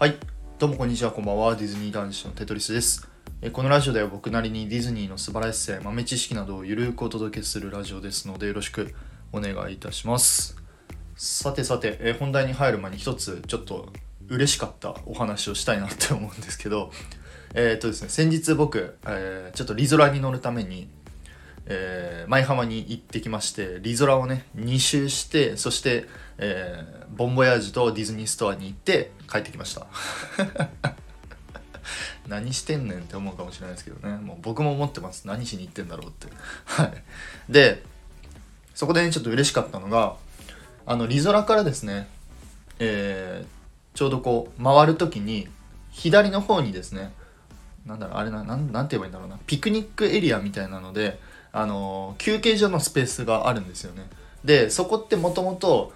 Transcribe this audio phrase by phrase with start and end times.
[0.00, 0.16] はい、
[0.58, 1.54] どうもこんにちは、こんばんは。
[1.56, 3.06] ディズニー男子のテトリスです。
[3.42, 8.94] えこのラジオでは僕なりにディズニーの素晴らしさや豆知識などをゆるくお届けするラジオですので、よろしく
[9.30, 10.56] お願いいたします。
[11.16, 13.92] さてさて、え本題に入る前に一つちょっと
[14.30, 16.90] 嬉しかったお話をしたいなって思うんですけど、
[17.52, 20.88] えーっとですね、先日僕、えーちょっとリゾラに乗るために、
[21.72, 26.06] えー舞浜に行ってきましてリゾラをね2周してそして、
[26.38, 29.86] えーボンボヤージュとディズニーストアに行って帰ってきました。
[32.28, 34.16] 何してんねんって思うかもしれないですけどね。
[34.16, 35.26] もう僕も思ってます。
[35.26, 36.28] 何しに行ってんだろうって。
[36.66, 37.02] はい。
[37.52, 37.82] で
[38.74, 40.16] そこでねちょっと嬉しかったのが
[40.86, 42.08] あのリゾラからですね
[42.78, 45.48] えーちょうどこう回る時に
[45.90, 47.12] 左の方にですね
[47.84, 49.38] なんだろうあれななんて言えばいいんだろうな。
[49.46, 51.18] ピクニックエリアみたいなので
[51.52, 54.08] あの休憩所のスペースがあるんですよね。
[54.44, 55.92] でそこってもともと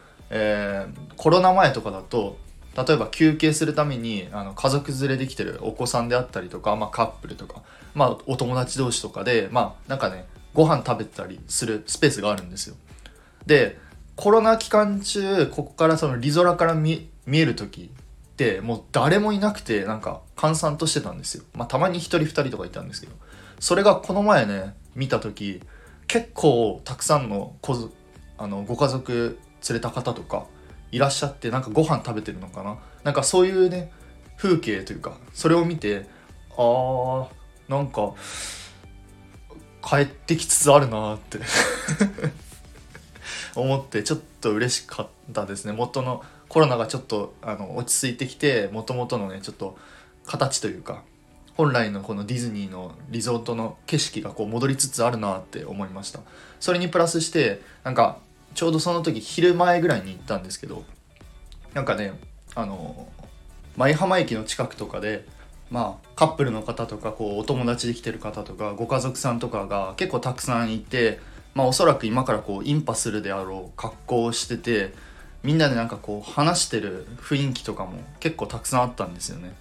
[1.16, 2.38] コロナ前とかだと
[2.76, 7.62] 例えば休憩するためにあの家族連れできてるお子さんであったりとか、まあ、カップルとか、
[7.94, 12.76] まあ、お友達同士とかでまあなんかねご飯食べたりするスペースがあるんですよ。
[13.46, 13.78] で
[14.16, 21.44] コロナ期間中ここからそのリゾラから見える時ってもう誰もいなくてなんか閑散としてたんですよ。
[21.54, 23.12] まあたまに1人2人とかいたんですけど。
[23.58, 25.62] それがこの前ね見た時
[26.06, 27.90] 結構たくさんの子
[28.38, 29.38] あのご家族
[29.68, 30.46] 連れた方とか
[30.92, 32.78] いらっしゃってなんかご飯食べてるのかな？
[33.02, 33.90] なんかそういうね
[34.36, 36.06] 風景というかそれを見て
[36.56, 37.26] あー
[37.68, 38.12] なんか
[39.82, 41.38] 帰ってきつつあるなーって
[43.56, 45.72] 思ってちょっと嬉しかったですね。
[45.72, 49.76] 元のコロナがちょっとあの落ち着いてきて元々のねちょっと
[50.26, 51.02] 形というか
[51.56, 56.20] 本来のこのディズニーのリゾートの景色がこう戻りつつあるなって思いました。
[56.60, 58.18] それにプラスしてなんか
[58.54, 60.84] ちょうどその時昼前ぐらいに行ったんですけど
[61.74, 62.18] なんかね
[62.54, 63.08] あの
[63.76, 65.26] 舞浜駅の近くとかで
[65.70, 71.20] まあカップルの方とかこうお友達で来てる方とかご家族さんとかが結構たくさんいて
[71.54, 74.92] まあおそらく今からこうインパするであろう格好をしてて
[75.42, 79.54] みんなでなんかこう話してる雰囲気とかも結構たくさんあったんですよね。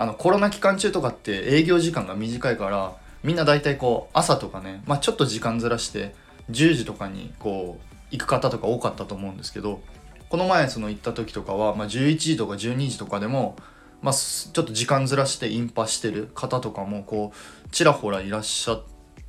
[0.00, 6.14] あのコロナ期間中とかって営業時間が短いからみんな大体こう朝とかね、まあ、ちょっと時間ずらして
[6.50, 9.82] 10時とかにこう行く方とか多かったと思うんですけど
[10.30, 13.56] この前その行った時とかは、まあ、11時とか12時とかでも、
[14.00, 17.34] まあ、ちょっと時間ずらしてインパしてる方とかもこ
[17.66, 18.82] うちらほらいらっしゃっ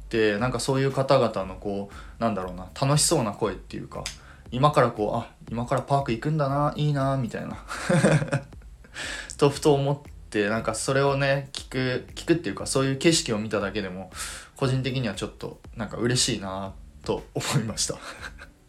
[0.07, 4.05] てなんかそういう方々のこうなんだろうな楽しそうな声っていうか
[4.51, 7.57] 今からこうあ今からパーク行くんだないいなみたいな。
[9.37, 14.11] とふと思ってなんかそれをね聞く聞くっていうかそういう景色を見ただけでも
[14.55, 17.95] 個人的にはちょっとなんか嬉しいなと思いました。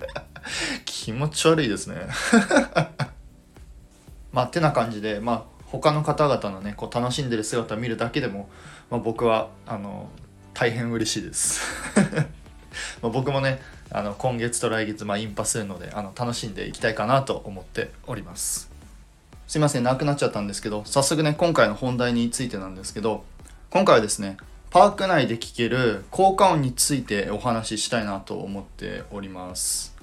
[0.85, 2.09] 気持ち悪いですね。
[4.33, 8.51] まあてな感じでまあ他の方々のねこう楽しんでる姿見るだけでも、
[8.91, 10.11] まあ、僕はあの
[10.55, 11.61] 大変嬉しいです。
[13.03, 18.72] ま僕もねあの今月と来月、まあ、インパするのであの楽しんでいきたいかなと思っております。
[19.53, 23.23] すいません長くなっちゃったんですけど早速ね今回の本題についてなんですけど
[23.69, 24.39] 今回はですね
[24.71, 29.95] パーク内で聴ける効果音についてお話ししたいなと思っております。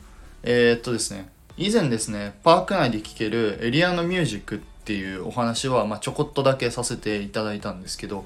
[0.43, 8.25] えー、っとですね以前ですねパーク内で聴けるエリアのミュージックっていうお話は、まあ、ちょこっとだけさせていただいたんですけど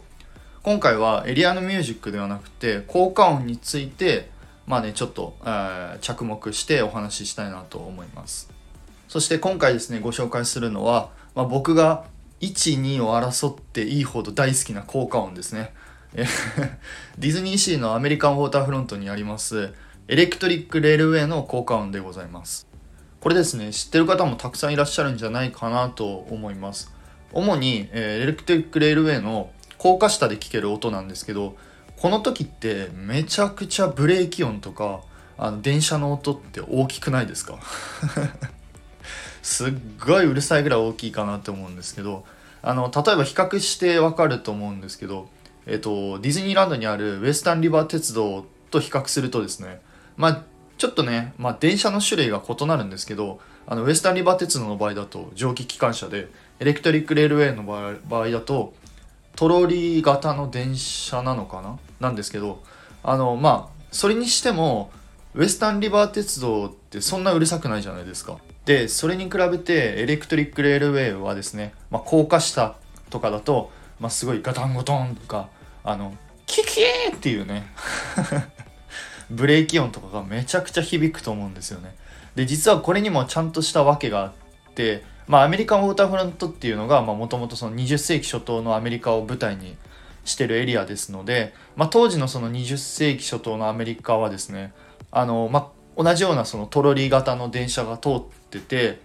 [0.62, 4.30] 今回はエリアのミュージックではなくて効果音について
[4.68, 8.63] まあねちょっと、えー着目してお話ししたいなと思います。
[9.14, 12.06] そして今回ですねご紹介するのは、まあ、僕が
[12.42, 15.72] 12を争っていいほど大好きな効果音ですね。
[17.20, 19.70] ディズニーシーのアメリカンウォーターフロントにあります
[20.08, 22.66] エレクトリックレールウェイの効果音でございます。
[23.20, 26.92] これですね知ってる方もたくさんいらっしゃるんじゃないかなと思います。
[27.34, 31.56] 主に、えーエレクトリックレールウェイの高架下で聞ける音なんですけど
[31.98, 35.02] この時ってめちゃくちゃブレーキ音とか
[35.38, 37.60] あの電車の音って大きくないですか？
[39.44, 39.74] すっ
[40.04, 42.26] ごいうるさいぐらい大きいかなって思うんですけど
[42.64, 45.28] あの例えば比較してわかると思うんですけど、
[45.68, 49.82] えっと、ディズニーランドにあるウエスタンリバー鉄道と比較するとですね
[50.18, 50.44] まあ
[50.78, 56.30] ちょっとね、まあ、電車の種類が異なるんですけどあのウエスタンリバー鉄道の場合だと蒸気機関車で
[56.60, 58.74] エレクトリックレールウェイの場合だと
[59.36, 61.80] トロリー型の電車なのかな？
[62.00, 62.62] なんですけど
[63.04, 64.92] あのまあそれにしても
[65.36, 68.38] ウエスタンリバー鉄道ってそんなうるさくないじゃないですか。
[68.66, 72.76] でそれに比べてエレクトリックレールウェイはですね、まあ、高架下
[73.10, 75.50] とかだと、まあ、すごいガタンゴトンとか
[75.84, 76.16] あの
[76.46, 77.68] キキーっていうね
[79.30, 81.96] ブレーキ音とかがめちゃくちゃ響くと思うんですよね。
[82.36, 84.32] で実はこれにもちゃんとした訳があっ
[84.76, 89.76] てまあアメリカンウォーターフロントっていうのがもともとその20世紀初頭のアメリカを舞台に
[90.26, 94.74] してるエリアですので、まあ、当時のその20世紀初頭のアメリカはですね
[95.16, 99.00] あの、ま、同じようなそのトロリー型の電車が通ってて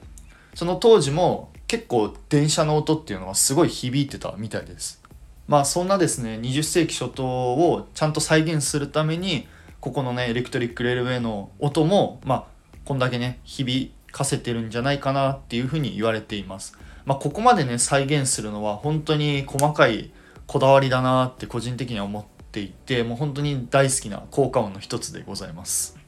[0.54, 5.02] その当時も結構電車の音っていうのはすごい響いてたみたいです。
[5.46, 9.46] まあそんなですね20世紀初頭をちゃんと再現するために
[9.80, 12.44] ここのねエレクトリックレールウェイの音もまあ
[12.86, 16.76] こんだけね響かせてるんじゃないかなっていうふうに言われています。
[17.04, 20.10] まあここまでね再現するのは本当に細かい
[20.46, 25.98] こだわりだなって個人的には思っていてもう本当に大好きな効果音の一つでございます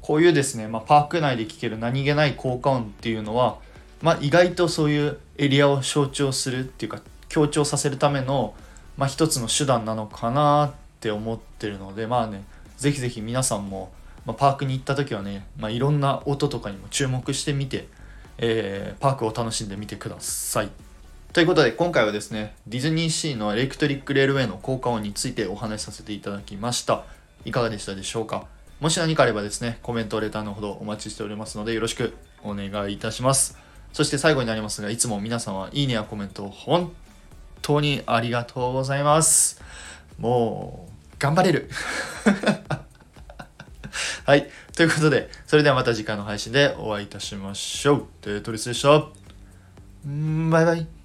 [0.00, 3.58] こういうですね、まあ、パーク内で聴ける何気ない効果音っていうのは、
[4.02, 8.54] まあ、意外とそういうエリアを象徴するっていうか強調させるための、
[8.96, 12.44] まあ、一つの手段なのかなって思ってるのでまあね
[12.76, 13.90] ぜひぜひ皆さんも、
[14.24, 17.88] ま、パークに行った時はね、ま、いろんな音とかにも注目してみて、
[18.38, 20.85] えー、パークを楽しんでみてください。
[21.32, 27.04] ということで今回はですねディズニーシーのエレクトリックレールウェイの効果音についてお話しさせていただきました
[27.44, 28.46] いかがでしたでしょうか？
[28.80, 33.58] もし何かあればですねコメントレターのほどお待ちしておりますのでよろしくお願いいたします
[33.92, 36.92] そして最後になりますがいつも皆さんはいいねやコメント本
[37.62, 39.62] 当にありがとうございます
[40.18, 41.70] もう頑張れる
[44.24, 44.48] はい。
[44.76, 48.06] ということで、それではまた次回の配信でお会いいたしましょう。
[48.20, 49.06] テトリスでした。
[50.50, 50.95] バイバイ。